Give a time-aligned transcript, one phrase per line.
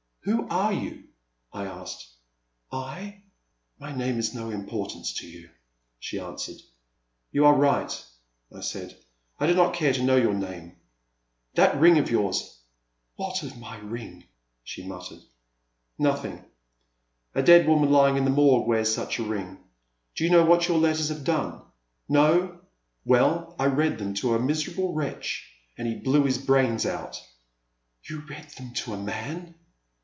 [0.25, 1.05] Who are you?"
[1.51, 2.07] I asked.
[2.71, 3.23] I?
[3.79, 5.49] My name is of no importance to you,"
[5.97, 6.57] she answered.
[7.31, 8.05] You are right,"
[8.53, 8.95] I said,
[9.39, 10.75] I do not care to know your name.
[11.55, 12.59] That ring of yours
[13.15, 14.25] "What of my ring?"
[14.63, 15.23] she murmured.
[15.97, 16.45] Nothing,—
[17.33, 19.57] a dead woman Ijdng in the Morgue wears such a ring.
[20.15, 21.63] Do you know what your letters have done?
[22.07, 22.59] No?
[23.05, 25.49] Well I read them to a miserable wretch
[25.79, 27.19] and he blew his brains out!"
[28.07, 29.55] You read them to a man